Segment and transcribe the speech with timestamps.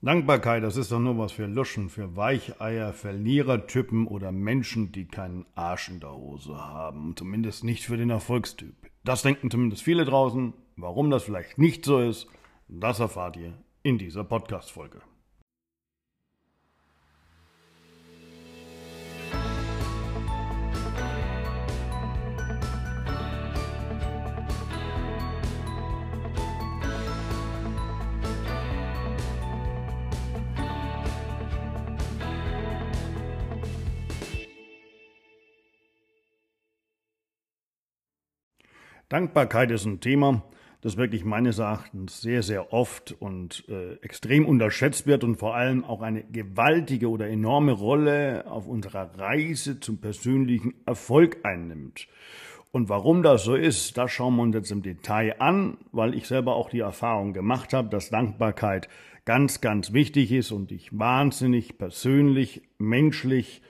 [0.00, 5.44] Dankbarkeit, das ist doch nur was für Luschen, für Weicheier, Verlierertypen oder Menschen, die keinen
[5.56, 7.16] Arsch in der Hose haben.
[7.16, 8.76] Zumindest nicht für den Erfolgstyp.
[9.02, 10.52] Das denken zumindest viele draußen.
[10.76, 12.28] Warum das vielleicht nicht so ist,
[12.68, 15.00] das erfahrt ihr in dieser Podcast-Folge.
[39.08, 40.42] Dankbarkeit ist ein Thema,
[40.82, 45.82] das wirklich meines Erachtens sehr, sehr oft und äh, extrem unterschätzt wird und vor allem
[45.82, 52.06] auch eine gewaltige oder enorme Rolle auf unserer Reise zum persönlichen Erfolg einnimmt.
[52.70, 56.28] Und warum das so ist, das schauen wir uns jetzt im Detail an, weil ich
[56.28, 58.90] selber auch die Erfahrung gemacht habe, dass Dankbarkeit
[59.24, 63.62] ganz, ganz wichtig ist und dich wahnsinnig persönlich, menschlich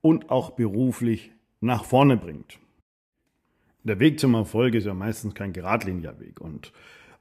[0.00, 2.58] und auch beruflich nach vorne bringt
[3.82, 6.40] der Weg zum Erfolg ist ja meistens kein geradliniger Weg.
[6.40, 6.72] Und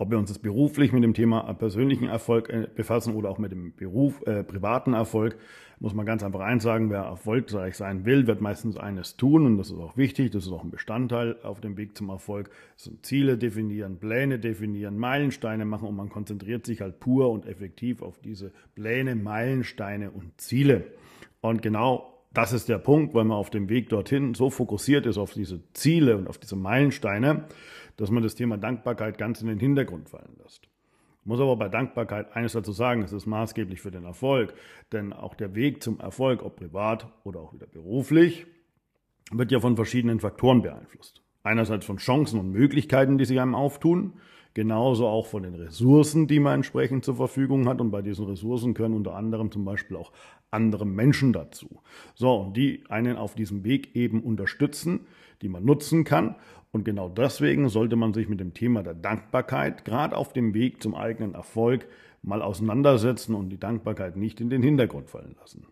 [0.00, 3.52] ob wir uns jetzt beruflich mit dem Thema persönlichen Erfolg äh, befassen oder auch mit
[3.52, 5.36] dem Beruf, äh, privaten Erfolg,
[5.78, 9.58] muss man ganz einfach eins sagen, wer erfolgreich sein will, wird meistens eines tun und
[9.58, 12.50] das ist auch wichtig, das ist auch ein Bestandteil auf dem Weg zum Erfolg.
[12.76, 17.46] Das sind Ziele definieren, Pläne definieren, Meilensteine machen und man konzentriert sich halt pur und
[17.46, 20.84] effektiv auf diese Pläne, Meilensteine und Ziele.
[21.40, 25.18] Und genau das ist der Punkt, weil man auf dem Weg dorthin so fokussiert ist
[25.18, 27.46] auf diese Ziele und auf diese Meilensteine,
[27.96, 30.68] dass man das Thema Dankbarkeit ganz in den Hintergrund fallen lässt.
[31.20, 34.54] Ich muss aber bei Dankbarkeit eines dazu sagen, es ist maßgeblich für den Erfolg,
[34.92, 38.46] denn auch der Weg zum Erfolg, ob privat oder auch wieder beruflich,
[39.30, 41.22] wird ja von verschiedenen Faktoren beeinflusst.
[41.42, 44.14] Einerseits von Chancen und Möglichkeiten, die sich einem auftun,
[44.54, 47.80] genauso auch von den Ressourcen, die man entsprechend zur Verfügung hat.
[47.80, 50.12] Und bei diesen Ressourcen können unter anderem zum Beispiel auch
[50.50, 51.80] andere Menschen dazu.
[52.14, 55.06] So, und die einen auf diesem Weg eben unterstützen,
[55.42, 56.36] die man nutzen kann.
[56.72, 60.82] Und genau deswegen sollte man sich mit dem Thema der Dankbarkeit gerade auf dem Weg
[60.82, 61.86] zum eigenen Erfolg
[62.22, 65.66] mal auseinandersetzen und die Dankbarkeit nicht in den Hintergrund fallen lassen.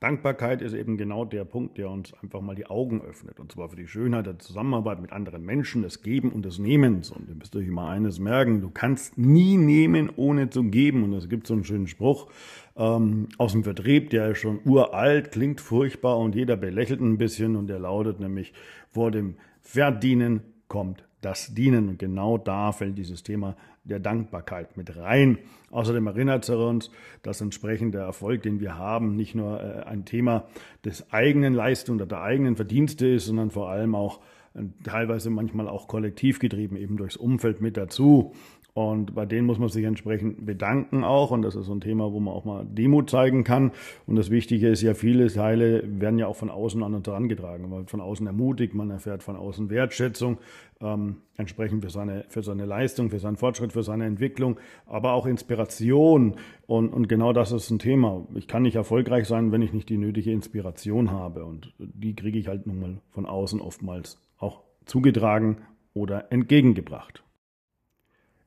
[0.00, 3.38] Dankbarkeit ist eben genau der Punkt, der uns einfach mal die Augen öffnet.
[3.38, 7.10] Und zwar für die Schönheit der Zusammenarbeit mit anderen Menschen, des Geben und des Nehmens.
[7.10, 11.04] Und ihr müsst euch immer eines merken, du kannst nie nehmen, ohne zu geben.
[11.04, 12.28] Und es gibt so einen schönen Spruch
[12.76, 17.54] ähm, aus dem Vertrieb, der ist schon uralt, klingt furchtbar und jeder belächelt ein bisschen.
[17.54, 18.54] Und der lautet nämlich,
[18.88, 21.88] vor dem Verdienen kommt das Dienen.
[21.88, 25.38] Und genau da fällt dieses Thema der Dankbarkeit mit rein.
[25.70, 26.90] Außerdem erinnert es uns,
[27.22, 30.44] dass entsprechend der Erfolg, den wir haben, nicht nur äh, ein Thema
[30.84, 34.20] des eigenen Leistung oder der eigenen Verdienste ist, sondern vor allem auch
[34.54, 38.34] äh, teilweise manchmal auch kollektiv getrieben, eben durchs Umfeld mit dazu.
[38.72, 41.30] Und bei denen muss man sich entsprechend bedanken auch.
[41.30, 43.72] Und das ist so ein Thema, wo man auch mal Demut zeigen kann.
[44.06, 47.68] Und das Wichtige ist ja, viele Teile werden ja auch von außen an uns herangetragen.
[47.68, 50.38] Man wird von außen ermutigt, man erfährt von außen Wertschätzung,
[50.80, 55.26] ähm, entsprechend für seine, für seine Leistung, für seinen Fortschritt, für seine Entwicklung, aber auch
[55.26, 56.36] Inspiration.
[56.66, 58.26] Und, und genau das ist ein Thema.
[58.34, 61.44] Ich kann nicht erfolgreich sein, wenn ich nicht die nötige Inspiration habe.
[61.44, 65.58] Und die kriege ich halt nun mal von außen oftmals auch zugetragen
[65.92, 67.24] oder entgegengebracht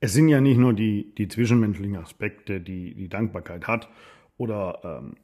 [0.00, 3.88] es sind ja nicht nur die, die zwischenmenschlichen Aspekte, die die Dankbarkeit hat
[4.36, 5.14] oder ähm,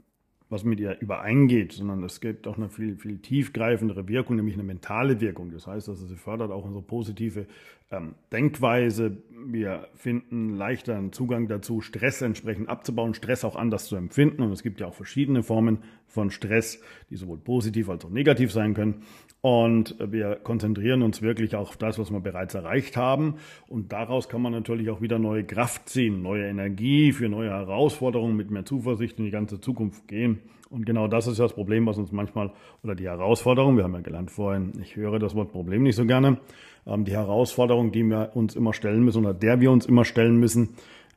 [0.52, 4.62] was mit ihr übereingeht, sondern es gibt auch eine viel, viel tiefgreifendere Wirkung, nämlich eine
[4.62, 5.50] mentale Wirkung.
[5.50, 7.46] Das heißt, also sie fördert auch unsere positive
[7.90, 9.16] ähm, Denkweise.
[9.46, 14.42] Wir finden leichter einen Zugang dazu, Stress entsprechend abzubauen, Stress auch anders zu empfinden.
[14.42, 18.52] Und es gibt ja auch verschiedene Formen von Stress, die sowohl positiv als auch negativ
[18.52, 19.04] sein können.
[19.42, 23.34] Und wir konzentrieren uns wirklich auf das, was wir bereits erreicht haben.
[23.66, 28.36] Und daraus kann man natürlich auch wieder neue Kraft ziehen, neue Energie für neue Herausforderungen,
[28.36, 30.38] mit mehr Zuversicht in die ganze Zukunft gehen.
[30.70, 32.52] Und genau das ist das Problem, was uns manchmal,
[32.84, 36.06] oder die Herausforderung, wir haben ja gelernt vorhin, ich höre das Wort Problem nicht so
[36.06, 36.38] gerne,
[36.86, 40.36] ähm, die Herausforderung, die wir uns immer stellen müssen oder der wir uns immer stellen
[40.38, 40.70] müssen,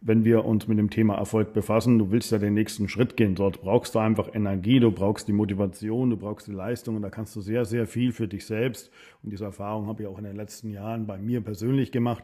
[0.05, 1.97] wenn wir uns mit dem Thema Erfolg befassen.
[1.97, 3.33] Du willst ja den nächsten Schritt gehen.
[3.33, 7.09] Dort brauchst du einfach Energie, du brauchst die Motivation, du brauchst die Leistung und da
[7.09, 8.91] kannst du sehr, sehr viel für dich selbst.
[9.23, 12.23] Und diese Erfahrung habe ich auch in den letzten Jahren bei mir persönlich gemacht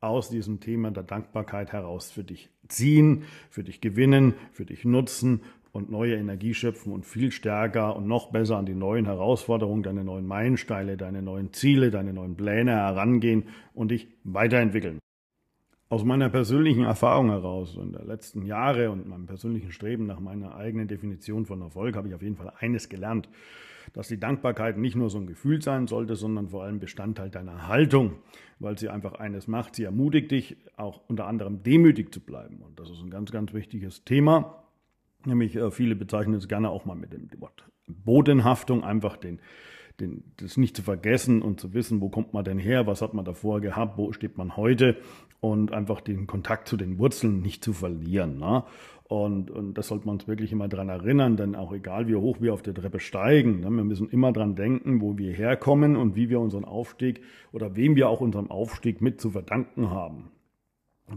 [0.00, 5.40] aus diesem Thema der Dankbarkeit heraus für dich ziehen, für dich gewinnen, für dich nutzen
[5.70, 10.04] und neue Energie schöpfen und viel stärker und noch besser an die neuen Herausforderungen, deine
[10.04, 14.98] neuen Meilensteine, deine neuen Ziele, deine neuen Pläne herangehen und dich weiterentwickeln.
[15.92, 20.56] Aus meiner persönlichen Erfahrung heraus und der letzten Jahre und meinem persönlichen Streben nach meiner
[20.56, 23.28] eigenen Definition von Erfolg habe ich auf jeden Fall eines gelernt,
[23.92, 27.68] dass die Dankbarkeit nicht nur so ein Gefühl sein sollte, sondern vor allem Bestandteil deiner
[27.68, 28.14] Haltung,
[28.58, 32.80] weil sie einfach eines macht, sie ermutigt dich auch unter anderem demütig zu bleiben und
[32.80, 34.64] das ist ein ganz, ganz wichtiges Thema.
[35.26, 39.40] Nämlich äh, viele bezeichnen es gerne auch mal mit dem Wort Bodenhaftung, einfach den
[40.00, 43.14] den, das nicht zu vergessen und zu wissen, wo kommt man denn her, was hat
[43.14, 44.96] man davor gehabt, wo steht man heute
[45.40, 48.38] und einfach den Kontakt zu den Wurzeln nicht zu verlieren.
[48.38, 48.64] Ne?
[49.12, 52.40] Und, und das sollte man uns wirklich immer daran erinnern, denn auch egal wie hoch
[52.40, 56.16] wir auf der Treppe steigen, ne, wir müssen immer daran denken, wo wir herkommen und
[56.16, 57.20] wie wir unseren Aufstieg
[57.52, 60.30] oder wem wir auch unseren Aufstieg mit zu verdanken haben.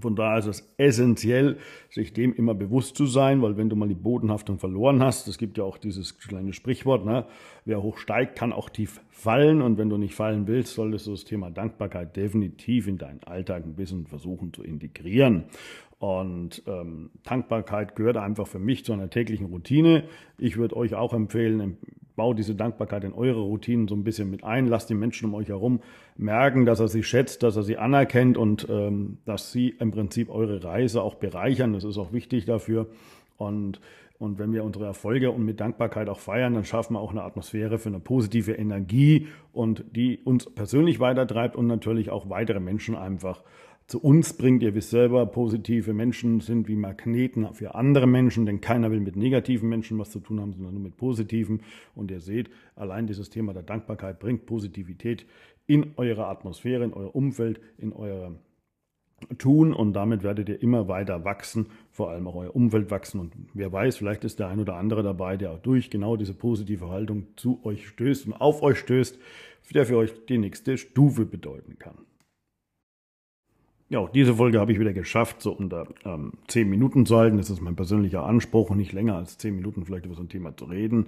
[0.02, 1.58] Von daher ist es essentiell,
[1.90, 5.38] sich dem immer bewusst zu sein, weil wenn du mal die Bodenhaftung verloren hast, es
[5.38, 7.26] gibt ja auch dieses kleine Sprichwort, ne,
[7.66, 9.62] wer hoch steigt, kann auch tief fallen.
[9.62, 13.64] Und wenn du nicht fallen willst, solltest du das Thema Dankbarkeit definitiv in deinen Alltag
[13.66, 15.46] ein bisschen versuchen zu integrieren.
[16.06, 20.04] Und ähm, Dankbarkeit gehört einfach für mich zu einer täglichen Routine.
[20.38, 21.80] Ich würde euch auch empfehlen,
[22.16, 24.68] baut diese Dankbarkeit in eure Routinen so ein bisschen mit ein.
[24.68, 25.80] Lasst die Menschen um euch herum
[26.16, 30.30] merken, dass er sie schätzt, dass er sie anerkennt und ähm, dass sie im Prinzip
[30.30, 31.74] eure Reise auch bereichern.
[31.74, 32.86] Das ist auch wichtig dafür.
[33.38, 33.82] Und,
[34.20, 37.24] und wenn wir unsere Erfolge und mit Dankbarkeit auch feiern, dann schaffen wir auch eine
[37.24, 42.96] Atmosphäre für eine positive Energie und die uns persönlich weitertreibt und natürlich auch weitere Menschen
[42.96, 43.42] einfach
[43.88, 44.64] zu uns bringt.
[44.64, 49.16] Ihr wisst selber, positive Menschen sind wie Magneten für andere Menschen, denn keiner will mit
[49.16, 51.62] negativen Menschen was zu tun haben, sondern nur mit positiven.
[51.94, 55.26] Und ihr seht, allein dieses Thema der Dankbarkeit bringt Positivität
[55.68, 58.36] in eure Atmosphäre, in euer Umfeld, in euer
[59.38, 63.20] Tun und damit werdet ihr immer weiter wachsen, vor allem auch euer Umfeld wachsen.
[63.22, 66.90] Und wer weiß, vielleicht ist der ein oder andere dabei, der durch genau diese positive
[66.90, 69.18] Haltung zu euch stößt und auf euch stößt,
[69.74, 71.96] der für euch die nächste Stufe bedeuten kann.
[73.90, 77.38] Ja, auch diese Folge habe ich wieder geschafft, so unter ähm, 10 Minuten zu halten.
[77.38, 80.58] Das ist mein persönlicher Anspruch, nicht länger als 10 Minuten vielleicht über so ein Thema
[80.58, 81.08] zu reden.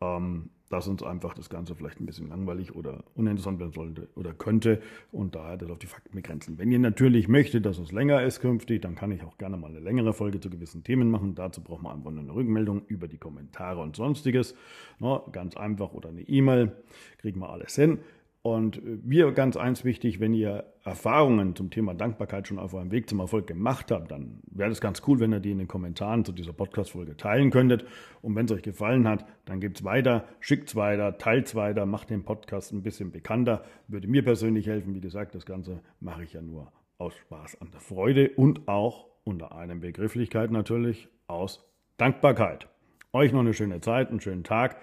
[0.00, 4.32] Ähm, dass uns einfach das Ganze vielleicht ein bisschen langweilig oder uninteressant werden sollte oder
[4.32, 4.80] könnte
[5.12, 6.58] und daher das auf die Fakten begrenzen.
[6.58, 9.70] Wenn ihr natürlich möchtet, dass es länger ist künftig, dann kann ich auch gerne mal
[9.70, 11.34] eine längere Folge zu gewissen Themen machen.
[11.34, 14.56] Dazu braucht man einfach eine Rückmeldung über die Kommentare und sonstiges.
[14.98, 16.72] No, ganz einfach oder eine E-Mail,
[17.18, 17.98] kriegen wir alles hin.
[18.46, 23.08] Und mir ganz eins wichtig, wenn ihr Erfahrungen zum Thema Dankbarkeit schon auf eurem Weg
[23.08, 26.26] zum Erfolg gemacht habt, dann wäre es ganz cool, wenn ihr die in den Kommentaren
[26.26, 27.86] zu dieser Podcast-Folge teilen könntet.
[28.20, 31.54] Und wenn es euch gefallen hat, dann gebt es weiter, schickt es weiter, teilt es
[31.54, 33.64] weiter, macht den Podcast ein bisschen bekannter.
[33.88, 34.94] Würde mir persönlich helfen.
[34.94, 39.06] Wie gesagt, das Ganze mache ich ja nur aus Spaß an der Freude und auch
[39.24, 41.64] unter einer Begrifflichkeit natürlich aus
[41.96, 42.68] Dankbarkeit.
[43.14, 44.76] Euch noch eine schöne Zeit, einen schönen Tag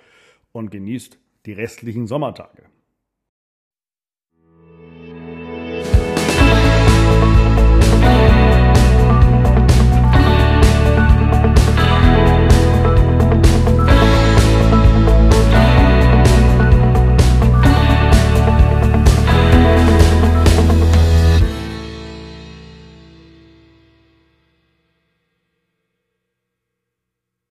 [0.52, 2.64] und genießt die restlichen Sommertage.